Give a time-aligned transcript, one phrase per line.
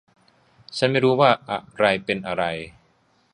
[0.77, 2.43] ฉันไม่รู้ว่าอะไรเป็นอะไร